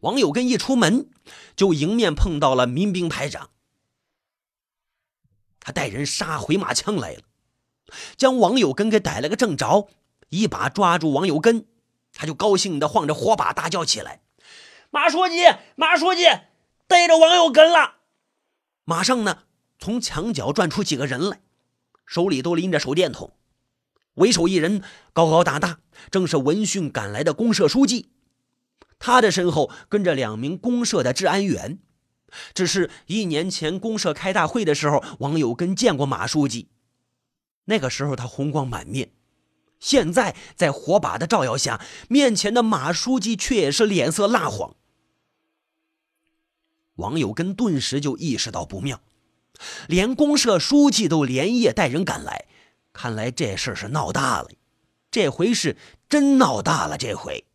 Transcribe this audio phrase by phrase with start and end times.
[0.00, 1.08] 王有根一出门，
[1.56, 3.50] 就迎面碰到了民兵排长。
[5.58, 7.22] 他带人杀回马枪来了，
[8.16, 9.88] 将王有根给逮了个正着，
[10.28, 11.66] 一把抓住王有根，
[12.12, 14.20] 他就高兴的晃着火把大叫起来
[14.90, 15.42] ：“马书记，
[15.74, 16.24] 马书记，
[16.86, 17.96] 逮着王有根了！”
[18.84, 19.44] 马上呢，
[19.78, 21.40] 从墙角转出几个人来，
[22.04, 23.32] 手里都拎着手电筒。
[24.14, 24.82] 为首一人
[25.12, 28.10] 高高大大，正是闻讯赶来的公社书记。
[28.98, 31.78] 他的身后跟着两名公社的治安员。
[32.52, 36.68] 只是一年前公社开大会的时候，王有根见过马书记，
[37.66, 39.12] 那个时候他红光满面。
[39.78, 44.74] 现在在火把的照耀下，面前的马书记却也是脸色蜡黄。
[46.96, 49.00] 王有根顿时就意识到不妙，
[49.86, 52.46] 连公社书记都连夜带人赶来。
[52.92, 54.48] 看来这事是闹大了，
[55.10, 55.76] 这回是
[56.08, 56.98] 真闹大了。
[56.98, 57.45] 这回，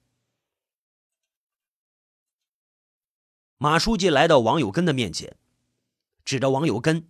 [3.63, 5.35] 马书记来到王有根的面前，
[6.25, 7.07] 指着王有根，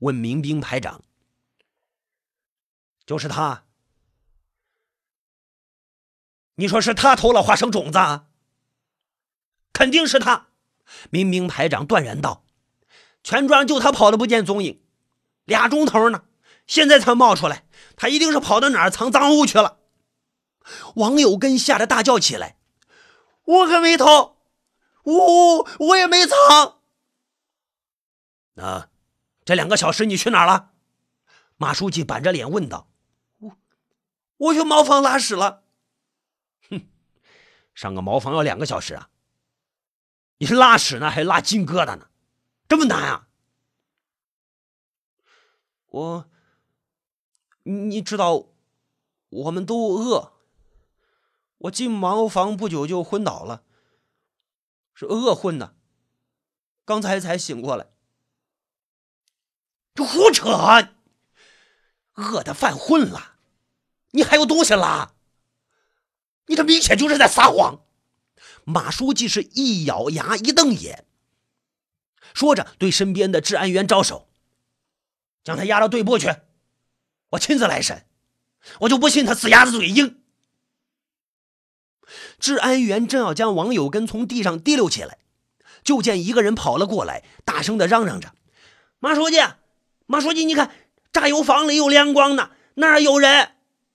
[0.00, 1.02] 问民兵排长
[3.06, 3.64] ：“就是他？
[6.56, 7.98] 你说是他偷了花生种子？
[9.72, 10.48] 肯定是他。”
[11.08, 12.44] 民兵排长断然道
[13.24, 14.82] ：“全庄就他跑的不见踪影，
[15.46, 16.24] 俩钟头呢。”
[16.68, 19.78] 现在才冒出来，他一定是跑到哪儿藏赃物去了。
[20.96, 22.58] 王有根吓得大叫起来
[23.44, 24.33] ：“我可没偷，
[25.04, 26.80] 我我也没藏。”
[28.54, 28.90] 那
[29.44, 30.72] 这两个小时你去哪儿了？
[31.56, 32.88] 马书记板着脸问道。
[33.38, 33.56] “我
[34.36, 35.62] 我去茅房拉屎了。
[36.68, 36.88] ”“哼，
[37.74, 39.10] 上个茅房要两个小时啊？
[40.38, 42.08] 你是拉屎呢，还是拉金疙瘩呢？
[42.68, 43.28] 这么难啊？”
[45.88, 46.30] 我。
[47.66, 48.48] 你知道，
[49.30, 50.34] 我们都饿。
[51.56, 53.64] 我进茅房不久就昏倒了，
[54.94, 55.76] 是饿昏的。
[56.84, 57.88] 刚才才醒过来。
[59.94, 60.88] 这胡扯！
[62.14, 63.36] 饿的犯昏了，
[64.12, 65.14] 你还有东西拉？
[66.46, 67.84] 你这明显就是在撒谎！
[68.64, 71.06] 马书记是一咬牙，一瞪眼，
[72.32, 74.28] 说着对身边的治安员招手
[75.42, 76.34] ：“将他押到队部去。”
[77.30, 78.06] 我亲自来审，
[78.80, 80.23] 我就不信他死鸭子嘴硬。
[82.38, 85.18] 治安员正要将王有根从地上提溜起来，
[85.82, 88.32] 就见一个人跑了过来，大声的嚷嚷着
[89.00, 89.38] ：“马书记，
[90.06, 90.70] 马书记，你看
[91.12, 93.50] 榨油坊里有亮光呢，那儿有人。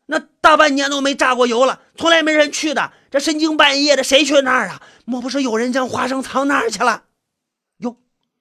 [0.08, 2.94] 那大半年都没榨过油了，从来没人去的。
[3.12, 4.82] 这深更半夜的，谁去那儿啊？
[5.06, 7.04] 莫不是有人将花生藏那儿去了？”
[7.80, 7.98] 哟，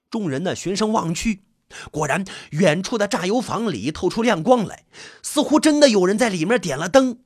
[0.09, 1.43] 众人呢循声望去。
[1.91, 4.85] 果然，远处的榨油坊里透出亮光来，
[5.21, 7.19] 似乎真的有人在里面点了灯。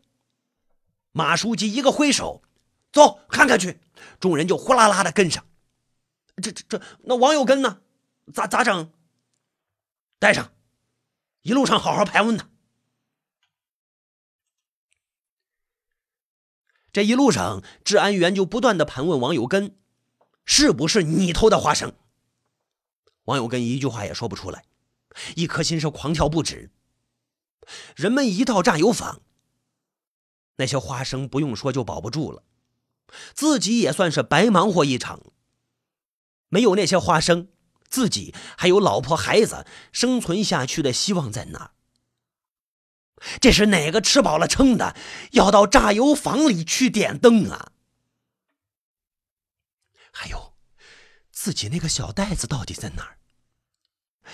[1.13, 2.43] 马书记一个挥手，
[2.91, 3.79] 走，看看去。
[4.19, 5.45] 众人就呼啦啦的跟上。
[6.41, 7.79] 这这这，那王有根呢？
[8.33, 8.91] 咋咋整？
[10.19, 10.51] 带上，
[11.43, 12.49] 一路上好好盘问他。
[16.91, 19.75] 这一路上，治安员就不断的盘问王有根，
[20.45, 21.93] 是不是你偷的花生？
[23.25, 24.65] 王有根一句话也说不出来，
[25.35, 26.71] 一颗心是狂跳不止。
[27.95, 29.21] 人们一到榨油坊，
[30.55, 32.43] 那些花生不用说就保不住了，
[33.33, 35.21] 自己也算是白忙活一场。
[36.49, 37.49] 没有那些花生，
[37.89, 41.71] 自己还有老婆孩子生存下去的希望在哪？
[43.39, 44.95] 这是哪个吃饱了撑的
[45.31, 47.71] 要到榨油坊里去点灯啊？
[50.11, 50.53] 还有。
[51.31, 53.17] 自己那个小袋子到底在哪儿？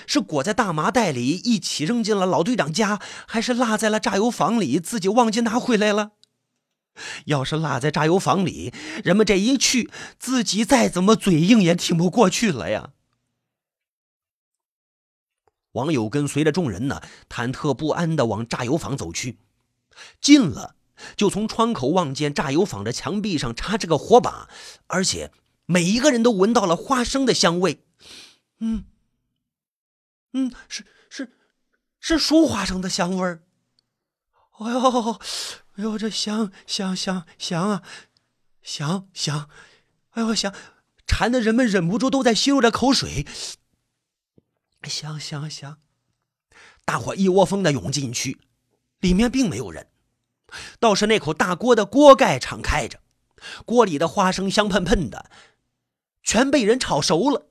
[0.06, 6.12] 是裹在大麻袋里一起扔进了老队长家，还是落在了榨油坊里自己忘记拿回来了？
[7.26, 8.74] 要是落在榨油坊里，
[9.04, 12.92] 人们这一去，自己再怎么嘴硬也挺不过去了呀。
[15.74, 19.38] 王友跟随着众人呢，忐忑不安的往榨油坊走去。
[20.20, 20.76] 近了，
[21.16, 24.50] 就从窗口望见榨油坊的墙壁上插着个火把，
[24.88, 25.32] 而且。
[25.72, 27.84] 每一个人都闻到了花生的香味，
[28.60, 28.86] 嗯，
[30.34, 31.32] 嗯，是是
[32.00, 33.44] 是熟花生的香味儿。
[34.60, 35.12] 哎呦，
[35.76, 37.84] 哎呦，这香香香香啊，
[38.62, 39.50] 香香，
[40.12, 40.54] 哎呦香，
[41.08, 43.26] 馋的人们忍不住都在吸入着口水。
[44.84, 45.80] 香香香，
[46.86, 48.40] 大伙一窝蜂的涌进去，
[49.00, 49.88] 里面并没有人，
[50.80, 53.00] 倒是那口大锅的锅盖敞开着，
[53.66, 55.30] 锅里的花生香喷喷的。
[56.22, 57.48] 全被人炒熟了，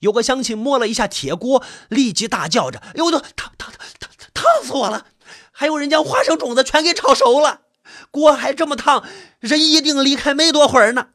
[0.00, 5.06] 有个乡亲摸了一下铁锅，立即大叫着：“哎呦，烫烫烫烫烫死我了！”
[5.52, 7.62] 还有人将花生种子全给炒熟了，
[8.10, 9.04] 锅还这么烫，
[9.40, 11.10] 人一定离开没多会儿呢。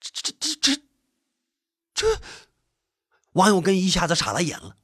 [0.00, 0.82] 这这这这
[1.94, 2.20] 这！
[3.32, 4.76] 王永根一下子傻了眼了。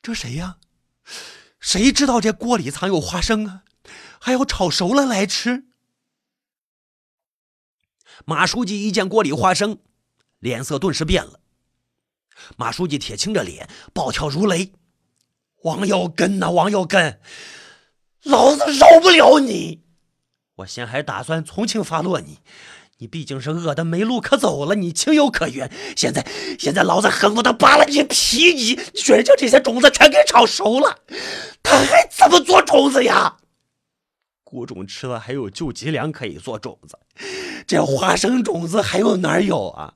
[0.00, 0.58] 这谁呀？
[1.58, 3.64] 谁知道这锅里藏有花生啊？
[4.20, 5.64] 还要炒熟了来吃？
[8.24, 9.78] 马书记一见锅里花生，
[10.40, 11.40] 脸色顿时变了。
[12.56, 14.72] 马书记铁青着脸，暴跳如雷
[15.62, 17.20] ：“王耀根呐，王耀根，
[18.24, 19.82] 老子饶不了你！
[20.56, 22.38] 我先还打算从轻发落你，
[22.96, 25.70] 你毕竟是饿得没路可走了，你情有可原。
[25.94, 26.26] 现在，
[26.58, 28.54] 现在老子恨不得扒了你皮！
[28.54, 31.00] 你居然将这些种子全给炒熟了，
[31.62, 33.36] 他还怎么做种子呀？
[34.42, 36.98] 谷种吃了还有救济粮可以做种子，
[37.66, 39.94] 这花生种子还有哪有啊？”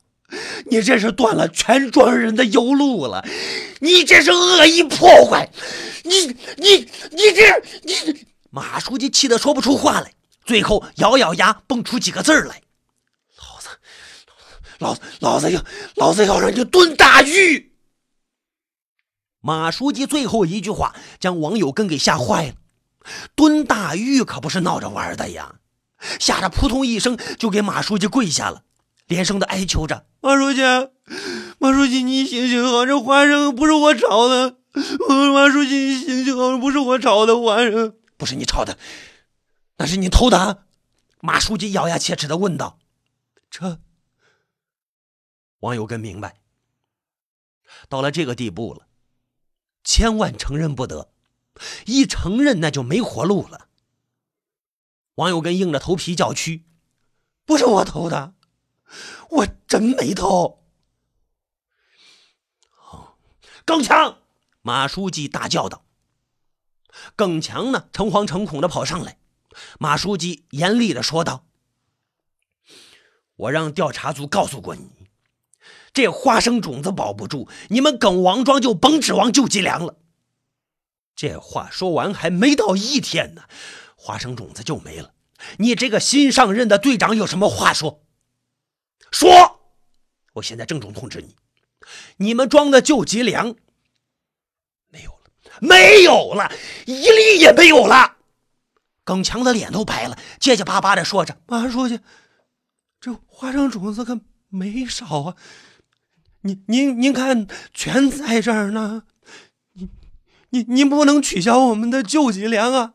[0.67, 3.25] 你这是断了全庄人的油路了，
[3.81, 5.51] 你这是恶意破坏，
[6.03, 6.27] 你
[6.57, 10.13] 你你这你马书记气得说不出话来，
[10.45, 12.63] 最后咬咬牙蹦出几个字来
[13.39, 13.69] ：“老子，
[14.79, 15.65] 老老子要
[15.97, 17.73] 老子要让你蹲大狱。”
[19.41, 22.55] 马书记最后一句话将王友根给吓坏了，
[23.35, 25.57] 蹲大狱可不是闹着玩的呀，
[26.19, 28.63] 吓得扑通一声就给马书记跪下了。
[29.07, 30.63] 连声的哀求着：“马书记，
[31.59, 34.59] 马书记，你醒醒啊，这花生不是我炒的。
[34.73, 38.79] 马书记，你醒醒啊，不是我炒的花生，不是你炒的，
[39.77, 40.65] 那是你偷的。”
[41.21, 42.79] 马书记咬牙切齿的问道
[43.51, 43.81] ：“这？”
[45.61, 46.41] 王友根明白，
[47.89, 48.87] 到了这个地步了，
[49.83, 51.11] 千万承认不得，
[51.87, 53.69] 一承认那就没活路了。
[55.17, 56.67] 王友根硬着头皮叫屈
[57.47, 58.34] ：“不是我偷的。”
[59.31, 60.63] 我真没偷！
[63.65, 64.19] 耿强，
[64.63, 65.85] 马书记大叫道。
[67.17, 69.19] 耿强呢，诚惶诚恐的跑上来。
[69.79, 71.47] 马书记严厉的说道
[73.37, 74.91] ：“我让调查组告诉过你，
[75.93, 79.97] 这花生种子保不住，你们耿王庄就甭指望救济粮了。”
[81.17, 83.45] 这话说完，还没到一天呢，
[83.97, 85.15] 花生种子就没了。
[85.59, 88.04] 你这个新上任的队长有什么话说？
[89.15, 89.61] 说，
[90.33, 91.37] 我现在郑重通知你，
[92.17, 93.55] 你们装的救济粮
[94.89, 95.31] 没有了，
[95.61, 96.51] 没有了，
[96.85, 98.17] 一粒也没有了。
[99.05, 102.01] 耿强的脸都白了，结结巴巴的说着：“马书记，
[103.01, 105.37] 这花生种子可没少啊！
[106.41, 109.05] 您您您看，全在这儿呢。
[109.75, 109.91] 您
[110.51, 112.95] 您您不能取消我们的救济粮啊！”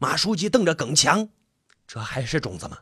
[0.00, 1.28] 马书记瞪着耿强
[1.86, 2.78] ：“这还是种子吗？”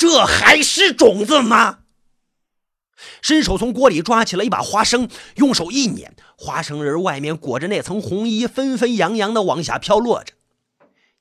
[0.00, 1.80] 这还是种子吗？
[3.20, 10.32] 伸手从锅里抓起了一把花生，用手一捻，花生仁外面裹着那层红衣，纷纷扬扬的往下飘落着。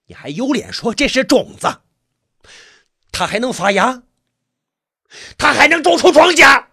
[0.06, 1.82] 你还有脸说这是种子？
[3.12, 4.04] 它还能发芽？
[5.38, 6.68] 它还能种出庄稼？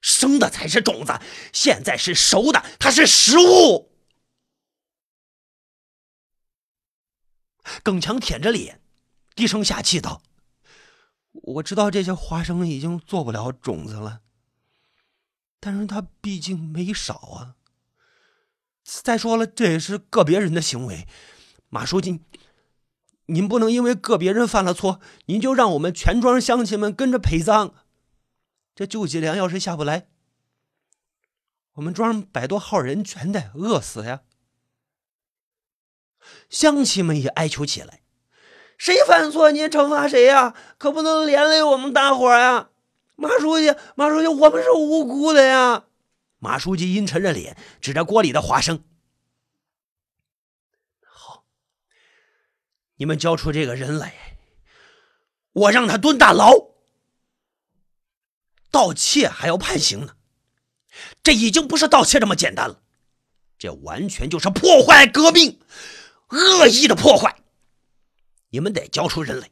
[0.00, 1.18] 生的才是种子，
[1.52, 3.90] 现在是熟的，它是食物。
[7.82, 8.80] 耿强舔着脸，
[9.34, 10.22] 低声下气道。
[11.42, 14.22] 我知道这些花生已经做不了种子了，
[15.60, 17.56] 但是它毕竟没少啊。
[18.82, 21.08] 再说了，这也是个别人的行为，
[21.68, 22.20] 马书记，
[23.26, 27.74] 您不能因为个别人犯了错，您就让我们全庄乡亲们跟着陪葬。
[28.74, 30.08] 这救济粮要是下不来，
[31.72, 34.22] 我们庄百多号人全得饿死呀！
[36.48, 38.03] 乡亲们也哀求起来。
[38.76, 40.54] 谁犯错，你惩罚谁呀？
[40.78, 42.68] 可不能连累我们大伙呀！
[43.16, 45.84] 马书记，马书记，我们是无辜的呀！
[46.38, 48.84] 马书记阴沉着脸，指着锅里的花生
[51.06, 51.44] ：“好，
[52.96, 54.36] 你们交出这个人来，
[55.52, 56.52] 我让他蹲大牢。
[58.70, 60.16] 盗窃还要判刑呢，
[61.22, 62.82] 这已经不是盗窃这么简单了，
[63.56, 65.60] 这完全就是破坏革命，
[66.30, 67.36] 恶意的破坏。”
[68.54, 69.50] 你们得交出人来，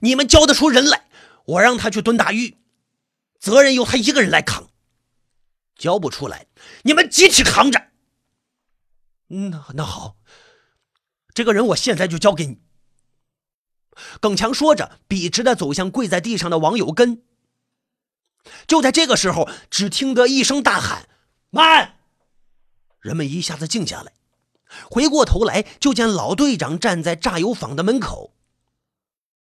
[0.00, 1.08] 你们交得出人来，
[1.46, 2.58] 我让他去蹲大狱，
[3.40, 4.68] 责任由他一个人来扛。
[5.76, 6.46] 交不出来，
[6.82, 7.88] 你们集体扛着。
[9.28, 10.18] 那那好，
[11.32, 12.60] 这个人我现在就交给你。
[14.20, 17.22] 耿强说着，笔直的走向跪在地上的王有根。
[18.66, 21.08] 就在这个时候，只听得一声大喊
[21.48, 21.96] ：“慢！”
[23.00, 24.12] 人们一下子静下来。
[24.90, 28.34] 回过头来，就见老队长站在榨油坊的门口。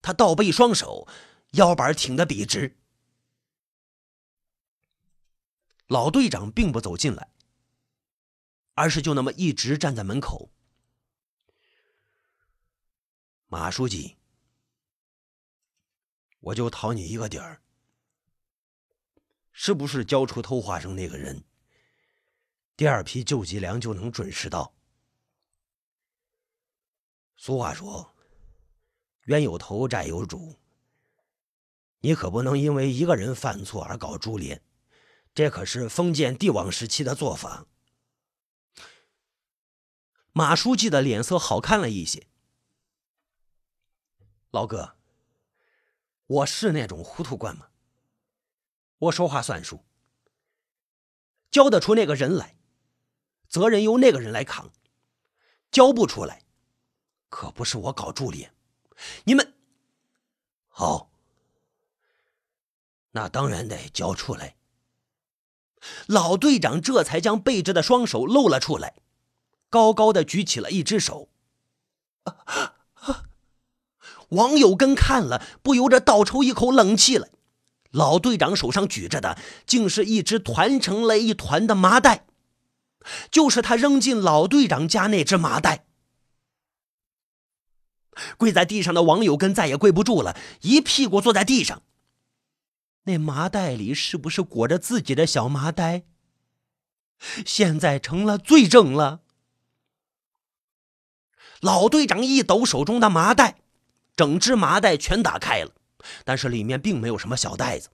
[0.00, 1.06] 他倒背双手，
[1.52, 2.76] 腰板挺得笔直。
[5.86, 7.28] 老队长并不走进来，
[8.74, 10.50] 而是就那么一直站在门口。
[13.46, 14.16] 马书记，
[16.40, 17.60] 我就讨你一个底儿，
[19.52, 21.44] 是不是交出偷花生那个人，
[22.74, 24.72] 第二批救济粮就能准时到？
[27.44, 28.14] 俗话说
[29.26, 30.54] ：“冤有头，债有主。”
[31.99, 34.62] 你可不能因为一个人犯错而搞株连，
[35.34, 37.66] 这可是封建帝王时期的做法。
[40.30, 42.28] 马书记的脸色好看了一些。
[44.52, 44.96] 老哥，
[46.26, 47.70] 我是那种糊涂官吗？
[48.99, 49.84] 我说话算数，
[51.50, 52.56] 交得出那个人来，
[53.49, 54.68] 责任由那个人来扛；
[55.72, 56.41] 交不出来，
[57.32, 58.48] 可不是我搞助理。
[59.24, 59.54] 你们
[60.68, 61.10] 好。
[63.12, 64.56] 那当然得交出来。
[66.06, 68.96] 老队长这才将背着的双手露了出来，
[69.70, 71.30] 高高的举起了一只手。
[74.28, 77.30] 王友根看了，不由得倒抽一口冷气来。
[77.90, 82.26] 老队长手上举着的，竟是一只团成了一团的麻袋，
[83.30, 85.86] 就是他扔进老队长家那只麻袋。
[88.37, 91.83] 跪在地上的王友根再也跪不住了，一屁股坐在地上。
[93.04, 96.04] 那麻袋里是不是裹着自己的小麻袋？
[97.47, 99.23] 现在成了罪证了。
[101.61, 103.61] 老队长一抖手中的麻袋，
[104.16, 105.73] 整只麻袋全打开了，
[106.25, 107.90] 但是里面并没有什么小袋子。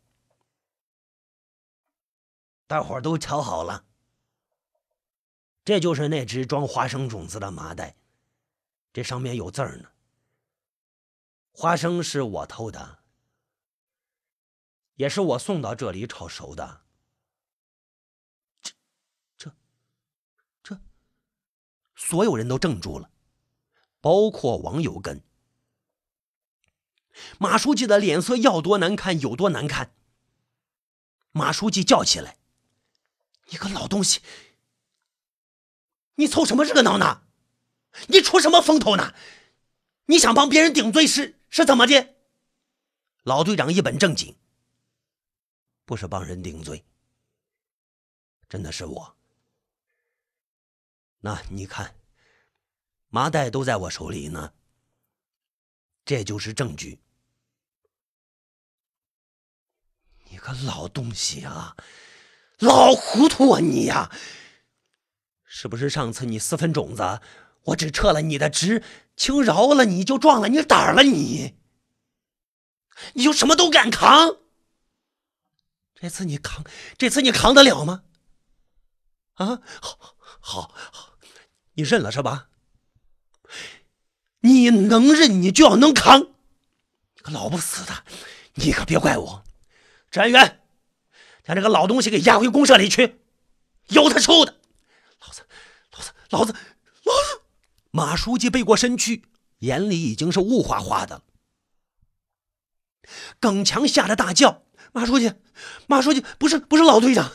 [2.66, 3.84] 大伙儿都瞧好了，
[5.64, 7.96] 这就是那只装花生种子的麻袋，
[8.92, 9.88] 这上面有字儿呢。
[11.60, 13.00] 花生是我偷的。
[14.94, 16.82] 也是我送到这里炒熟的。
[18.62, 18.72] 这、
[19.36, 19.56] 这、
[20.62, 20.80] 这，
[21.96, 23.10] 所有人都怔住了，
[24.00, 25.24] 包括王有根。
[27.38, 29.92] 马书记的脸色要多难看有多难看。
[31.32, 32.38] 马书记叫起来
[33.50, 34.20] ：“你个老东西，
[36.14, 37.22] 你凑什么热闹呢？
[38.06, 39.12] 你出什么风头呢？
[40.04, 42.14] 你想帮别人顶罪是是怎么的？”
[43.24, 44.36] 老队长一本正经。
[45.84, 46.84] 不是帮人顶罪，
[48.48, 49.16] 真的是我。
[51.20, 51.94] 那你看，
[53.08, 54.52] 麻袋都在我手里呢，
[56.04, 57.00] 这就是证据。
[60.24, 61.74] 你个老东西啊，
[62.58, 64.14] 老糊涂啊你呀！
[65.44, 67.22] 是不是上次你私分种子，
[67.64, 68.82] 我只撤了你的职，
[69.16, 71.56] 轻饶了你就壮了你胆了你？
[73.14, 74.36] 你就什么都敢扛？
[75.94, 76.64] 这次你扛，
[76.96, 78.04] 这次你扛得了吗？
[79.34, 81.18] 啊，好，好，好，
[81.74, 82.48] 你认了是吧？
[84.40, 86.20] 你能认，你就要能扛。
[86.20, 88.04] 你个老不死的，
[88.54, 89.44] 你可别怪我。
[90.10, 90.60] 治安员，
[91.44, 93.20] 将这个老东西给押回公社里去，
[93.88, 94.56] 有他抽的。
[95.20, 95.46] 老子，
[95.92, 96.54] 老子，老子！
[97.90, 99.24] 马书记背过身去，
[99.60, 101.22] 眼里已经是雾花花的。
[103.40, 104.62] 耿强吓得大叫。
[104.92, 105.32] 马书记，
[105.86, 107.32] 马书记，不是不是老队长，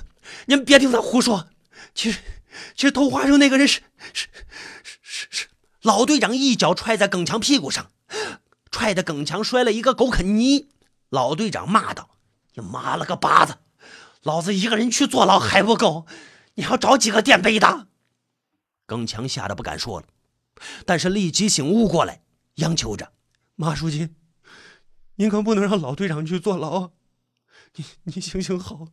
[0.48, 1.50] 您别听他胡说。
[1.94, 2.20] 其实，
[2.76, 3.82] 其实偷花生那个人是
[4.14, 4.28] 是
[4.82, 5.48] 是是是。
[5.82, 7.92] 老队长一脚踹在耿强屁股上，
[8.72, 10.70] 踹得耿强摔了一个狗啃泥。
[11.10, 12.18] 老队长骂道
[12.56, 13.58] ：“你妈了个巴子！
[14.24, 16.08] 老子一个人去坐牢还不够，
[16.56, 17.88] 你要找几个垫背的？”
[18.88, 20.08] 耿强吓得不敢说了，
[20.86, 22.24] 但是立即醒悟过来，
[22.56, 23.14] 央求着
[23.56, 24.10] ：“马书记，
[25.16, 26.92] 您可不能让老队长去坐牢啊。”
[27.76, 28.90] 你你行行好，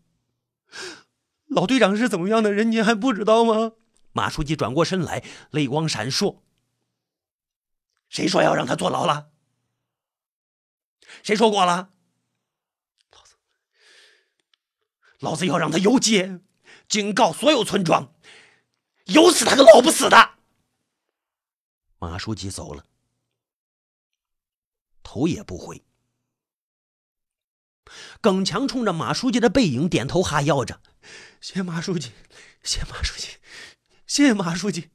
[1.47, 3.73] 老队长是怎么样的人，您还不知道吗？
[4.13, 6.39] 马书记转过身来，泪光闪烁。
[8.09, 9.31] 谁说要让他坐牢了？
[11.23, 11.91] 谁说过了？
[13.13, 13.35] 老子，
[15.19, 16.41] 老子要让他游街，
[16.89, 18.15] 警告所有村庄，
[19.05, 20.39] 有死他个老不死的！
[22.01, 22.87] 马书记走了，
[25.03, 25.85] 头也不回。
[28.23, 30.81] 耿强冲着马书记的背影点头哈腰着
[31.43, 32.13] ：“谢马书记，
[32.63, 33.37] 谢马书记，
[34.07, 34.89] 谢马书记。”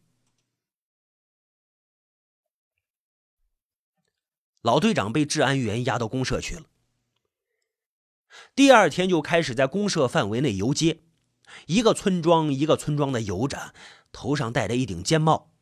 [4.63, 6.65] 老队长被治安员押到公社去了。
[8.55, 11.03] 第二天就开始在公社范围内游街，
[11.67, 13.75] 一个村庄一个村庄的游着，
[14.11, 15.54] 头上戴着一顶尖帽，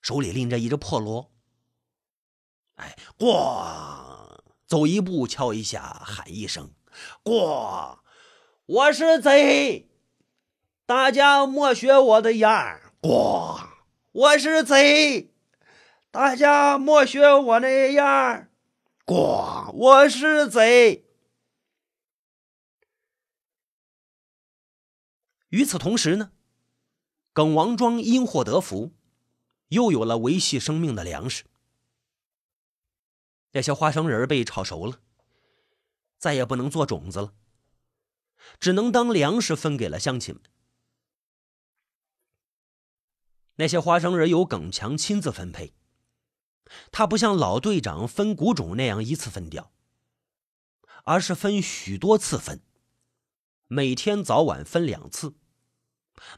[0.00, 1.32] 手里拎着一只破锣。
[2.76, 4.38] 哎，咣！
[4.66, 6.72] 走一步，敲一下，喊一声
[7.24, 8.04] ：“过！
[8.66, 9.88] 我是贼，
[10.84, 13.60] 大家莫学我的样过！
[14.12, 15.32] 我是贼，
[16.10, 18.48] 大家莫学我那样
[19.06, 19.72] 咣！
[19.72, 21.06] 我是贼。
[25.48, 26.32] 与此同时呢，
[27.32, 28.92] 耿王庄因祸得福，
[29.68, 31.44] 又有了维系生命的粮食。
[33.52, 35.00] 那些花生仁被炒熟了，
[36.18, 37.34] 再也不能做种子了，
[38.60, 40.42] 只能当粮食分给了乡亲们。
[43.56, 45.72] 那些花生仁由耿强亲自分配，
[46.92, 49.72] 他不像老队长分谷种那样一次分掉，
[51.04, 52.62] 而是分许多次分。
[53.66, 55.34] 每天早晚分两次，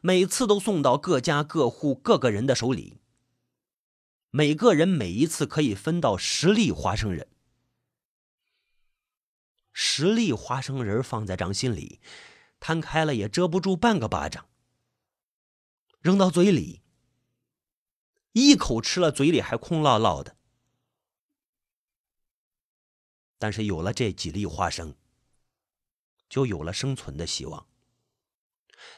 [0.00, 2.98] 每次都送到各家各户各个人的手里。
[4.30, 7.28] 每个人每一次可以分到十粒花生仁，
[9.72, 12.00] 十粒花生仁放在掌心里，
[12.58, 14.48] 摊开了也遮不住半个巴掌。
[16.00, 16.82] 扔到嘴里，
[18.32, 20.36] 一口吃了，嘴里还空落落的。
[23.38, 24.94] 但是有了这几粒花生。
[26.28, 27.66] 就有了生存的希望。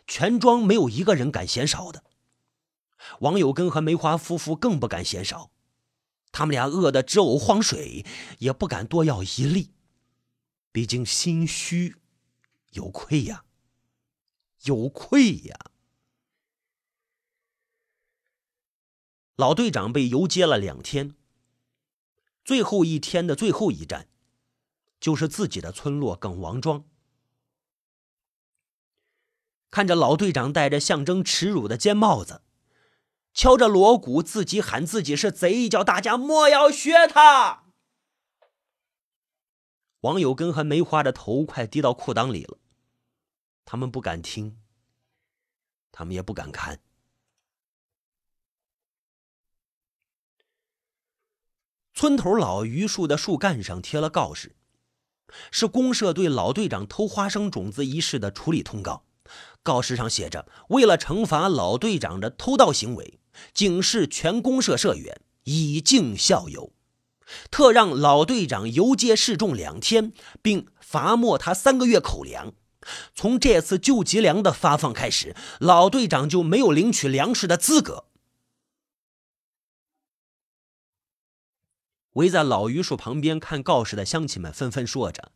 [0.06, 2.04] 全庄没有一个人敢嫌少的，
[3.20, 5.50] 王有根和梅花夫妇更不敢嫌少，
[6.30, 8.04] 他们俩饿得直呕黄水，
[8.38, 9.72] 也不敢多要一粒，
[10.70, 11.96] 毕竟心虚，
[12.70, 13.44] 有愧呀，
[14.64, 15.58] 有愧呀。
[19.36, 21.16] 老队长被游街了两天，
[22.44, 24.08] 最后一天的最后一站，
[25.00, 26.84] 就是自己的村落耿王庄。
[29.70, 32.42] 看着老队长戴着象征耻辱的尖帽子，
[33.34, 37.64] 敲着锣鼓，自己喊自己是贼，叫大家莫要学他。
[40.00, 42.58] 王有根和梅花的头快低到裤裆里了，
[43.64, 44.58] 他们不敢听，
[45.90, 46.80] 他们也不敢看。
[51.94, 54.56] 村头老榆树的树干上贴了告示，
[55.50, 59.04] 是公社对老队长偷花生种子一事的处理通告。
[59.62, 63.20] 告示上写着：“为了惩罚老队长的偷盗行为，
[63.52, 66.72] 警示全公社社员以儆效尤，
[67.50, 72.52] 特让老队长游街示众两天，并罚没他三个月口粮。
[73.14, 78.06] 从这次救急粮的发放开始，老队长就没有领取粮食的资格。”
[82.14, 85.32] 围在老榆树旁边看告示的乡亲们纷纷说着：“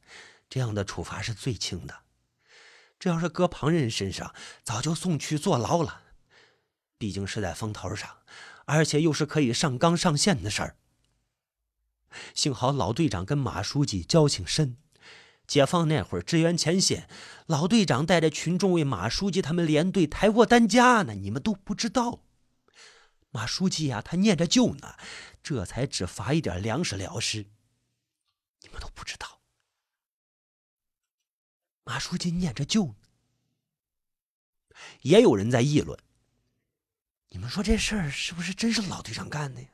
[0.51, 2.01] 这样的处罚是最轻的。”
[2.99, 6.03] 这要是搁旁人身上，早就送去坐牢了。
[6.99, 8.19] 毕竟是在风头上，
[8.65, 10.77] 而且又是可以上纲上线的事儿。
[12.35, 14.79] 幸好老队长跟马书记交情深，
[15.47, 17.09] 解放那会儿支援前线，
[17.47, 21.15] 老队长带着群众为马书记他们连队抬过担架呢。
[21.15, 22.21] 你们都不知道，
[23.31, 24.97] 马书记呀，他念着旧呢，
[25.43, 27.47] 这才只罚一点粮食了事。
[28.63, 29.41] 你们都不知道。
[31.85, 32.95] 马书记念着旧呢，
[35.03, 35.99] 也有人在议论。
[37.29, 39.69] 你们说这事儿是不是真是老队长干的呀？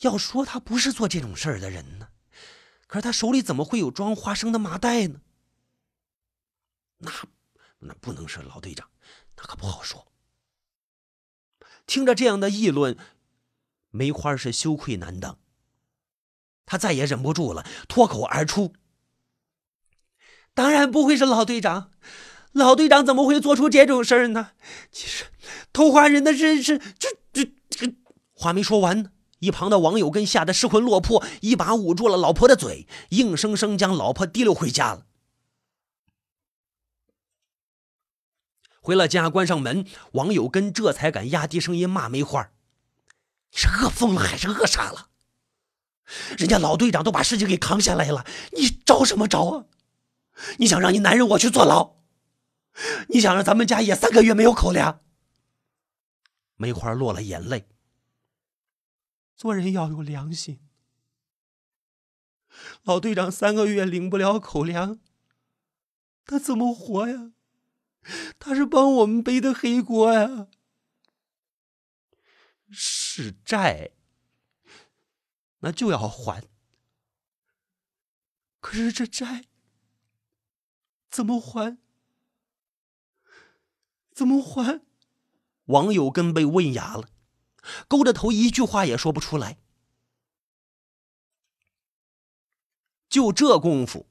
[0.00, 2.08] 要说他不是做这种事儿的人呢，
[2.86, 5.20] 可是他手里怎么会有装花生的麻袋呢？
[6.98, 7.10] 那
[7.80, 8.90] 那不能是老队长，
[9.36, 10.06] 那可不好说。
[11.86, 12.96] 听着这样的议论，
[13.90, 15.38] 梅花是羞愧难当，
[16.66, 18.74] 他再也忍不住了，脱口而出。
[20.54, 21.92] 当然不会是老队长，
[22.58, 24.50] 老队长怎么会做出这种事儿呢？
[24.92, 25.24] 其实
[25.72, 27.94] 偷花人的人是这这这
[28.34, 35.06] 话没说完呢，一旁的网友跟吓得失魂落魄，一把捂住了老婆的嘴，硬生生将老婆提溜回家了。
[38.80, 42.50] 回了家，关上门，网友跟这才敢压低声音骂梅花
[43.52, 45.08] ：“你是饿疯了还是饿傻了？
[46.38, 49.64] 人家老队长都把事情给扛下来了，你着什么着啊？”
[50.58, 51.97] 你想让你男人我去坐牢？
[53.08, 55.00] 你想让咱们家也三个月没有口粮？
[56.56, 57.68] 梅花落了眼泪。
[59.36, 60.60] 做人要有良心。
[62.82, 64.98] 老队长三个月领不了口粮，
[66.24, 67.32] 他怎么活呀？
[68.38, 70.48] 他是帮我们背的黑锅呀。
[72.70, 73.92] 是债，
[75.60, 76.44] 那就要还。
[78.60, 79.44] 可是这债……
[81.10, 81.78] 怎么还？
[84.18, 84.82] 怎么还？
[85.66, 87.08] 网友根被问哑了，
[87.86, 89.60] 勾着头一句话也说不出来。
[93.08, 94.08] 就这功夫，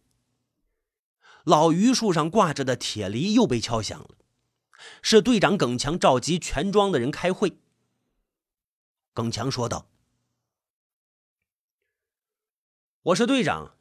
[1.43, 4.15] 老榆树上挂着的铁犁又被敲响了，
[5.01, 7.57] 是队长耿强召集全庄的人开会。
[9.13, 9.89] 耿强说道
[13.11, 13.75] ：“我是队长，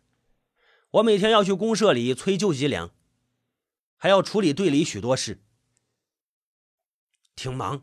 [0.91, 2.91] 我每天要去公社里催救济粮，
[3.95, 5.46] 还要处理队里许多事，
[7.37, 7.83] 挺忙。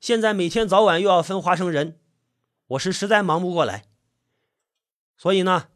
[0.00, 1.98] 现在每天早晚又要分花生仁，
[2.68, 3.86] 我是实在忙不过来。
[5.16, 5.70] 所以呢，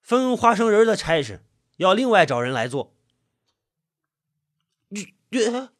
[0.00, 1.44] 分花生仁的差事
[1.78, 2.94] 要另外找人来做。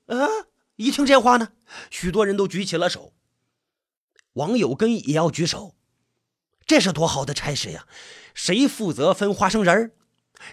[0.06, 0.28] 啊！
[0.76, 1.52] 一听这话呢，
[1.90, 3.12] 许多人都举起了手。
[4.32, 5.74] 王有根也要举手。
[6.66, 7.86] 这是多好的差事呀！
[8.34, 9.92] 谁负责分花生仁儿，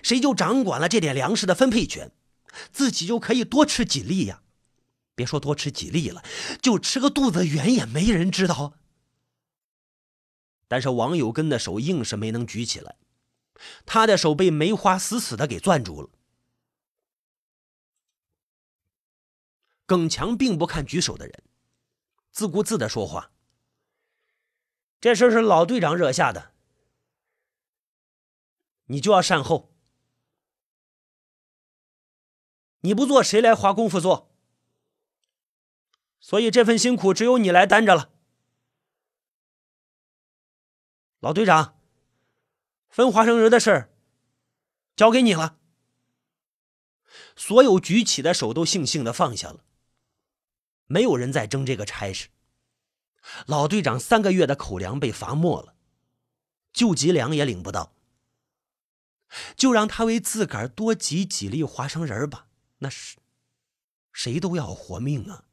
[0.02, 2.12] 谁就掌管了这点粮食的分配权，
[2.71, 4.43] 自己就可以多吃几粒呀。
[5.15, 6.23] 别说多吃几粒了，
[6.62, 8.73] 就吃个肚子圆也没人知道。
[10.67, 12.97] 但是王有根的手硬是没能举起来，
[13.86, 16.10] 他的手被梅花死死的给攥住了。
[19.86, 21.43] 耿强并不看举手的人，
[22.32, 23.32] 自顾自的说话。
[24.99, 26.54] 这事是老队长惹下的，
[28.86, 29.76] 你就要善后。
[32.80, 34.33] 你不做，谁来花功夫做？
[36.24, 38.10] 所以这份辛苦只有你来担着了。
[41.20, 41.78] 老队长，
[42.88, 43.94] 分花生仁的事儿
[44.96, 45.60] 交给你了。
[47.36, 49.66] 所有举起的手都悻悻的放下了，
[50.86, 52.30] 没有人再争这个差事。
[53.46, 55.76] 老队长三个月的口粮被罚没了，
[56.72, 57.94] 救济粮也领不到，
[59.58, 62.48] 就让他为自个儿多挤几粒花生仁吧。
[62.78, 63.18] 那是
[64.14, 65.48] 谁都要活命啊！